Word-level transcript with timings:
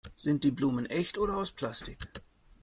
Sind 0.17 0.43
die 0.43 0.49
Blumen 0.49 0.87
echt 0.87 1.19
oder 1.19 1.37
aus 1.37 1.51
Plastik? 1.51 1.99